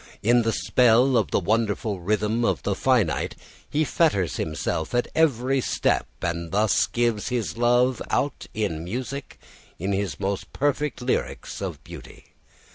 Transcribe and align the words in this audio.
In 0.23 0.41
the 0.41 0.51
spell 0.51 1.15
of 1.15 1.29
the 1.29 1.39
wonderful 1.39 1.99
rhythm 1.99 2.43
of 2.43 2.63
the 2.63 2.73
finite 2.73 3.35
he 3.69 3.83
fetters 3.83 4.37
himself 4.37 4.95
at 4.95 5.07
every 5.13 5.61
step, 5.61 6.07
and 6.23 6.49
thus 6.51 6.87
gives 6.87 7.29
his 7.29 7.55
love 7.55 8.01
out 8.09 8.47
in 8.55 8.83
music 8.83 9.37
in 9.77 9.91
his 9.91 10.19
most 10.19 10.51
perfect 10.53 11.03
lyrics 11.03 11.61
of 11.61 11.83
beauty. 11.83 12.33